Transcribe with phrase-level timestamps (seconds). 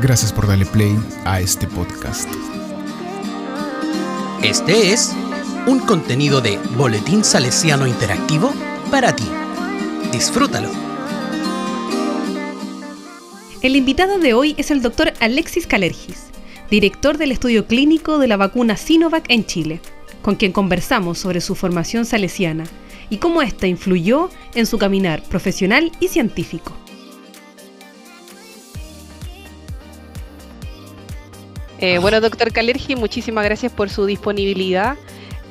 [0.00, 2.28] Gracias por darle play a este podcast.
[4.42, 5.12] Este es
[5.66, 8.52] un contenido de Boletín Salesiano Interactivo
[8.90, 9.24] para ti.
[10.12, 10.70] Disfrútalo.
[13.62, 16.26] El invitado de hoy es el doctor Alexis Calergis,
[16.70, 19.80] director del estudio clínico de la vacuna Sinovac en Chile,
[20.22, 22.64] con quien conversamos sobre su formación salesiana
[23.10, 26.79] y cómo ésta influyó en su caminar profesional y científico.
[31.80, 34.98] Eh, bueno, doctor Calergi, muchísimas gracias por su disponibilidad.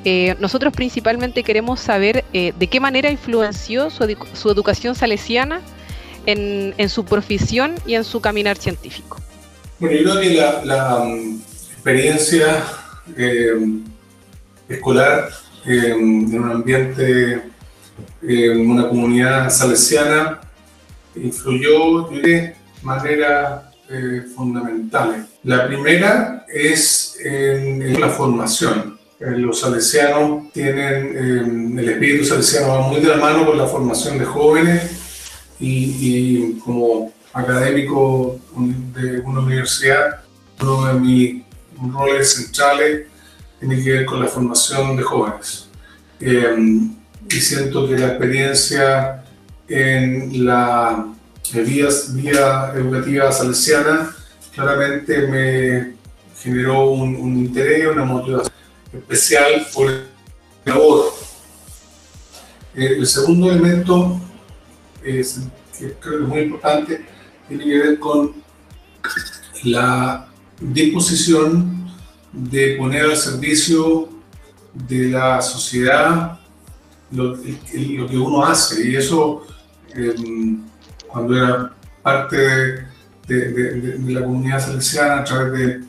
[0.06, 5.62] Eh, nosotros principalmente queremos saber eh, de qué manera influenció su, educación salesiana
[6.28, 9.18] en, su profesión y en su caminar científico.
[9.80, 11.42] Bueno, yo creo que la, mm,
[11.74, 12.64] experiencia
[14.70, 15.30] escolar
[15.66, 17.42] en un ambiente,
[18.22, 20.42] en una comunidad salesiana,
[21.16, 25.26] influyó de manera eh, fundamentales.
[25.44, 29.00] La primera es en, la formación.
[29.20, 33.66] Eh, los salesianos tienen, eh, el espíritu salesiano va muy de la mano con la
[33.66, 34.92] formación de jóvenes
[35.60, 38.40] y, como académico
[38.94, 40.22] de una universidad,
[40.62, 41.44] uno de mis
[41.92, 43.08] roles centrales
[43.60, 45.68] tiene que ver con la formación de jóvenes.
[46.22, 49.24] y siento que la experiencia
[49.68, 51.08] en la
[51.54, 54.16] vía, vía educativa salesiana
[54.54, 55.94] claramente me
[56.42, 58.54] generó un, interés, una motivación
[58.94, 60.06] especial por el
[60.66, 61.14] labor.
[62.76, 64.20] Eh, el segundo elemento,
[65.04, 65.42] es,
[65.78, 67.06] que creo que es muy importante,
[67.48, 68.34] tiene que ver con
[69.64, 70.28] la
[70.60, 71.90] disposición
[72.32, 74.10] de poner al servicio
[74.74, 76.40] de la sociedad
[77.12, 78.90] lo, lo que uno hace.
[78.90, 79.46] Y eso
[79.94, 80.64] em,
[81.12, 82.38] cuando era parte
[83.28, 85.84] de, la comunidad salesiana a través de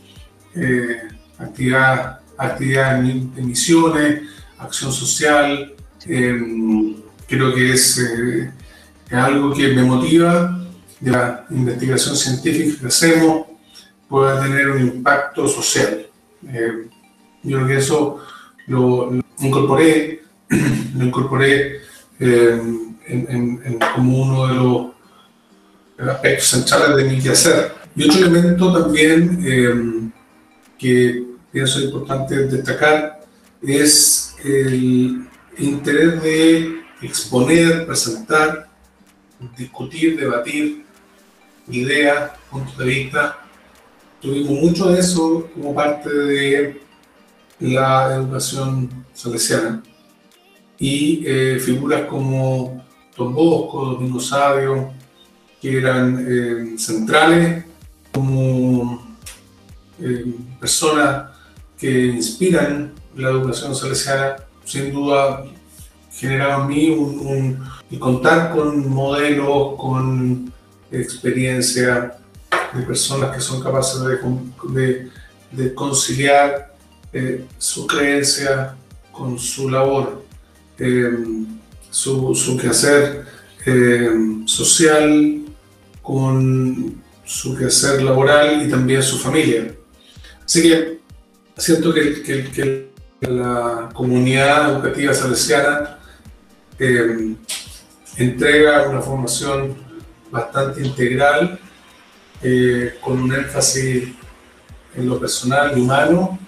[0.56, 1.02] eh,
[1.38, 4.22] actividades actividad de misiones,
[4.58, 5.74] acción social.
[6.06, 6.96] Em,
[7.28, 8.50] creo que es, eh,
[9.08, 10.58] es, algo que me motiva
[10.98, 13.46] de la investigación científica que hacemos
[14.08, 16.06] pueda tener un impacto social.
[16.48, 16.88] Eh,
[17.42, 18.20] yo creo que eso
[18.66, 20.22] lo, incorporé,
[20.96, 21.80] lo incorporé
[22.18, 24.86] em, en, como uno de los
[26.08, 27.72] aspectos centrales de mi quehacer.
[27.94, 30.10] Y otro elemento también eh,
[30.78, 33.20] que pienso importante destacar
[33.62, 35.28] es el
[35.58, 38.68] interés de exponer, presentar,
[39.56, 40.84] discutir, debatir
[41.68, 43.38] ideas, puntos de vista.
[44.20, 46.80] Tuvimos mucho de eso como parte de
[47.58, 49.82] la educación salesiana.
[50.78, 52.84] Y eh, figuras como
[53.16, 54.92] Don Bosco, Domingo Sabio,
[55.60, 57.64] que eran eh, centrales
[58.12, 59.16] como
[60.00, 61.30] eh, personas
[61.78, 65.44] que inspiran la educación salesiana, sin duda
[66.12, 70.52] generaba en mí un, y contar con modelos, con
[70.90, 72.16] experiencia
[72.74, 75.10] de personas que son capaces de,
[75.52, 76.74] de, conciliar
[77.12, 78.74] eh, su creencia
[79.12, 80.24] con su labor,
[81.90, 83.26] su, su, quehacer
[84.46, 85.40] social,
[86.10, 89.72] con su quehacer laboral y también su familia.
[90.44, 90.98] Así que
[91.56, 92.90] siento que, que,
[93.20, 95.98] la comunidad educativa salesiana
[96.78, 97.34] eh,
[98.16, 99.76] entrega una formación
[100.30, 101.60] bastante integral,
[102.42, 104.08] eh, con un énfasis
[104.96, 106.38] en lo personal y humano,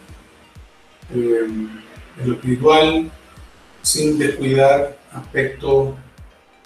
[1.14, 3.10] eh, en lo espiritual,
[3.82, 5.94] sin descuidar aspectos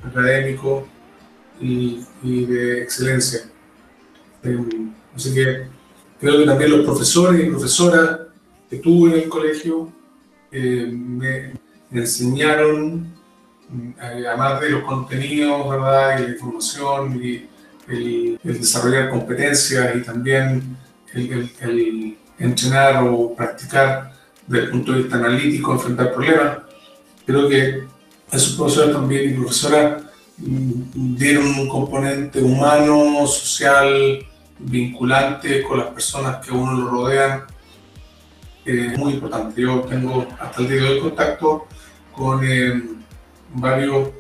[0.05, 0.85] académicos
[1.61, 3.41] y, de excelencia.
[4.43, 5.67] Em, así que
[6.21, 8.21] creo que también los profesores y profesoras
[8.69, 9.93] que tuve en el colegio
[10.51, 11.53] eh, me,
[11.91, 13.13] enseñaron,
[13.71, 16.19] eh, además de los contenidos, ¿verdad?
[16.19, 17.49] Y la información y
[17.89, 20.77] el, desarrollar competencias y también
[21.15, 24.13] el, el, entrenar o practicar
[24.47, 26.59] desde el punto de vista analítico, enfrentar problemas.
[27.25, 27.85] Creo que
[28.31, 30.03] esos profesores también y profesoras
[30.39, 34.27] dieron un componente humano, social,
[34.59, 37.45] vinculante con las personas que uno lo rodean,
[38.65, 39.63] es muy importante.
[39.63, 41.67] Yo tengo hasta el día de hoy contacto
[42.13, 42.83] con eh,
[43.55, 44.11] varios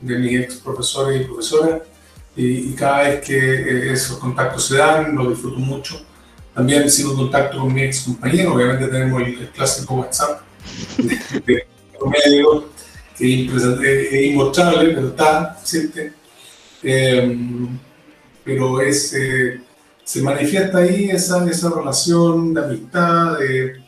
[0.00, 1.82] de mis ex profesores y profesoras
[2.36, 6.00] y, cada vez que eh, esos contactos se dan, lo disfruto mucho.
[6.54, 10.40] También sigo contacto con mi ex compañero, obviamente tenemos el, clásico WhatsApp
[10.98, 11.14] de,
[11.46, 11.66] de
[12.04, 12.75] medio
[13.16, 16.12] que es, inmostrable, pero está, existe.
[16.82, 17.36] Eh,
[18.44, 19.14] pero es,
[20.04, 23.82] se manifiesta ahí esa, esa relación de amistad, de,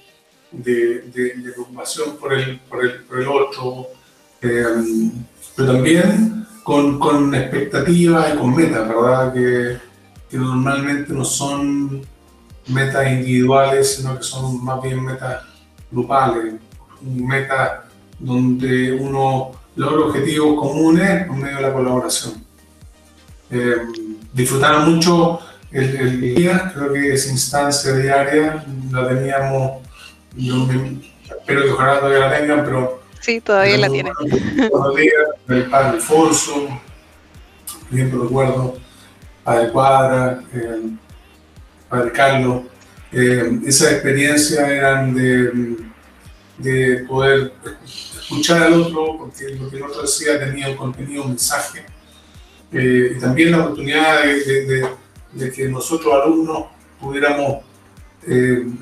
[0.50, 3.86] de, de, preocupación por el, por el, por el otro,
[4.40, 4.82] pero
[5.56, 9.32] también con, con expectativas y con metas, ¿verdad?
[9.32, 9.78] Que,
[10.28, 12.02] que normalmente no son
[12.66, 15.44] metas individuales, sino que son más bien metas
[15.90, 16.54] grupales,
[17.00, 17.88] metas
[18.18, 22.34] donde uno logra objetivos comunes por medio de la colaboración.
[23.50, 23.76] Eh,
[24.32, 29.82] disfrutaron mucho el, día, creo que esa instancia diaria la teníamos,
[30.34, 30.66] yo
[31.38, 33.02] espero que ojalá todavía la tengan, pero...
[33.20, 34.12] Sí, todavía la tienen.
[35.48, 36.68] El padre Alfonso,
[37.90, 38.78] bien recuerdo,
[39.44, 40.90] padre Cuadra, eh,
[41.88, 42.62] padre Carlos,
[43.12, 45.76] eh, esas experiencias eran de,
[46.58, 47.52] de, poder
[48.20, 51.84] escuchar al otro, porque lo que el otro decía tenía un contenido, un mensaje,
[52.72, 54.88] eh, y también la oportunidad de,
[55.32, 56.66] de, que nosotros alumnos
[57.00, 57.64] pudiéramos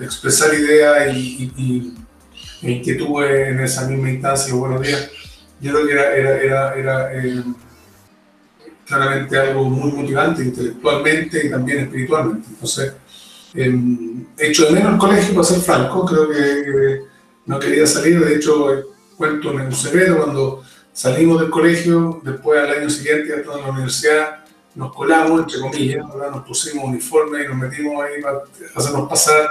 [0.01, 1.95] expresar ideas y, y,
[2.63, 5.11] e inquietudes en esa misma instancia, buenos días.
[5.61, 7.45] Yo creo que era, era, era, era
[8.87, 12.49] claramente algo muy motivante intelectualmente y también espiritualmente.
[12.49, 12.93] Entonces,
[13.55, 13.75] eh,
[14.39, 17.03] hecho de menos el colegio, para ser franco, creo que
[17.47, 18.69] no quería salir, de hecho,
[19.17, 20.63] cuento en un secreto, cuando
[20.93, 24.45] salimos del colegio, después al año siguiente, ya en la universidad,
[24.75, 28.43] nos colamos, entre comillas, nos pusimos uniforme y nos metimos ahí para
[28.75, 29.49] hacernos pasar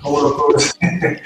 [0.00, 0.74] como los profesores.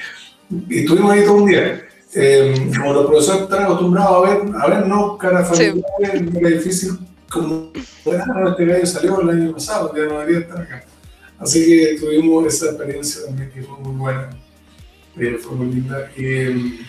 [0.68, 1.86] y estuvimos ahí todo un día.
[2.14, 6.98] Eh, como los profesores están acostumbrados a ver, a ver, no, cara familiar, era difícil
[7.32, 10.84] como este gallo salió el año pasado, ya no debería estar acá.
[11.38, 14.30] Así que tuvimos esa experiencia también que fue muy buena,
[15.18, 16.10] eh, fue muy linda.
[16.16, 16.80] Y,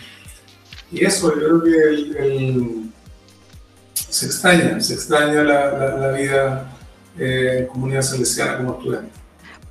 [0.92, 2.90] y, eso, yo creo que el,
[3.94, 6.76] se extraña, se extraña la, la, vida
[7.18, 9.24] eh, en comunidad salesiana como estudiante.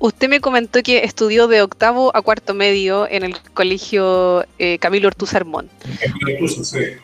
[0.04, 5.08] Usted me comentó que estudió de octavo a cuarto medio en el colegio eh, Camilo
[5.08, 5.70] Ortuz Armón.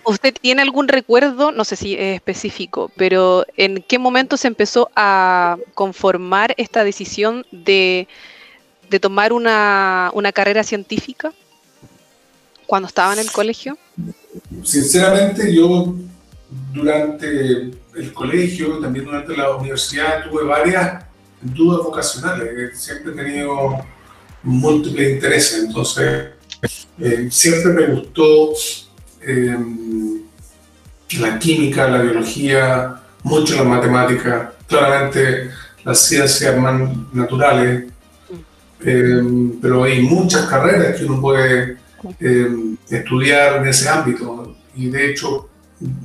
[0.05, 4.91] ¿Usted tiene algún recuerdo, no sé si es específico, pero en qué momento se empezó
[4.97, 8.07] a conformar esta decisión de,
[9.01, 11.33] tomar una, carrera científica
[12.71, 13.77] cuando estaba en el colegio?
[14.63, 15.93] Sinceramente, yo
[16.73, 17.27] durante
[17.97, 21.05] el colegio, también durante la universidad, tuve varias
[21.43, 22.81] dudas vocacionales.
[22.81, 23.85] Siempre he tenido
[24.45, 26.29] múltiples intereses, entonces
[27.01, 28.53] eh, siempre me gustó
[29.23, 29.59] eh,
[31.19, 35.51] la química, la biología, mucho la matemática, claramente
[35.83, 37.91] las ciencias más naturales,
[38.85, 39.23] eh,
[39.61, 41.80] pero hay muchas carreras que uno puede
[42.89, 44.57] estudiar en ese ámbito.
[44.75, 45.49] Y de hecho,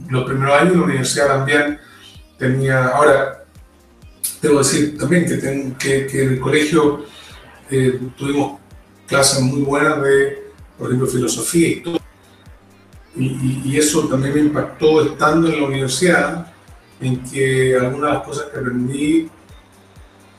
[0.10, 1.80] los primeros años de la universidad también
[2.38, 3.46] tenía, ahora
[4.42, 5.26] debo decir también
[5.78, 7.06] que, que, en el colegio
[7.70, 8.60] eh, tuvimos
[9.08, 12.00] clases muy buenas de, por ejemplo, filosofía y todo.
[13.18, 16.54] Y, eso también me impactó estando en la universidad,
[17.00, 19.30] en que algunas de las cosas que aprendí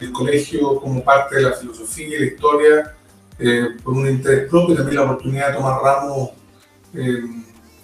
[0.00, 2.95] el colegio como parte de la filosofía y la historia,
[3.38, 6.30] eh, por un interés propio también la oportunidad de tomar ramos
[6.94, 7.22] eh,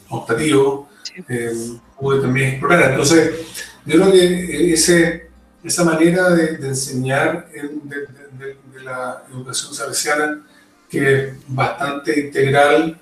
[0.09, 0.87] optativos,
[1.29, 1.53] eh,
[1.99, 2.91] pude también explorar.
[2.91, 3.33] Entonces,
[3.85, 5.33] yo creo que ese
[5.65, 10.43] esa manera de, enseñar de, la educación salesiana
[10.91, 12.99] que es bastante integral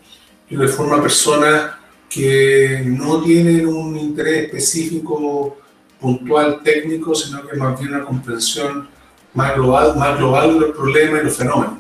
[0.48, 1.70] y de forma a personas
[2.08, 5.56] que no tienen un interés específico,
[5.98, 8.88] puntual, técnico, sino que más bien una comprensión
[9.32, 11.78] más global, más global de los problemas y los fenómenos.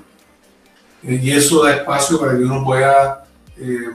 [1.02, 3.24] Eh, y eso da espacio para que uno pueda
[3.56, 3.90] eh,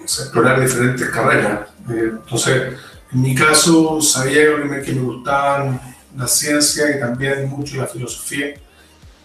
[0.00, 1.68] explorar diferentes carreras.
[1.90, 2.74] Eh, entonces,
[3.12, 5.80] en mi caso, sabía que me, que me gustaban
[6.16, 8.54] la ciencia y también mucho la filosofía.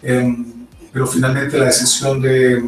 [0.02, 2.64] Em, pero finalmente la decisión de,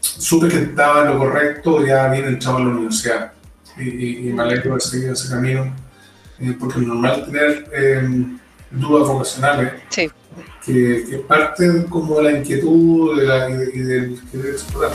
[0.00, 3.32] supe que estaba en lo correcto, ya bien entrado en la universidad.
[3.78, 5.74] Y, me alegro de seguir ese camino,
[6.38, 8.38] eh, porque es normal tener em,
[8.70, 10.10] dudas vocacionales, sí.
[10.64, 13.26] Que, parten como la inquietud y,
[13.78, 14.92] del querer explorar.